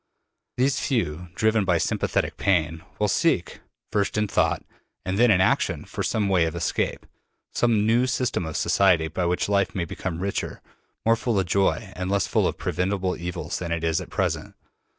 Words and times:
These 0.57 0.79
few, 0.79 1.29
driven 1.35 1.63
by 1.63 1.77
sympathetic 1.77 2.35
pain, 2.35 2.81
will 2.97 3.07
seek, 3.07 3.59
first 3.91 4.17
in 4.17 4.27
thought 4.27 4.63
and 5.05 5.19
then 5.19 5.29
in 5.29 5.41
action, 5.41 5.85
for 5.85 6.01
some 6.01 6.27
way 6.27 6.45
of 6.45 6.55
escape, 6.55 7.05
some 7.53 7.85
new 7.85 8.07
system 8.07 8.43
of 8.47 8.57
society 8.57 9.09
by 9.09 9.27
which 9.27 9.47
life 9.47 9.75
may 9.75 9.85
become 9.85 10.17
richer, 10.19 10.59
more 11.05 11.15
full 11.15 11.39
of 11.39 11.45
joy 11.45 11.93
and 11.95 12.09
less 12.09 12.25
full 12.25 12.47
of 12.47 12.57
preventable 12.57 13.15
evils 13.15 13.59
than 13.59 13.71
it 13.71 13.83
is 13.83 14.01
at 14.01 14.09
present. 14.09 14.55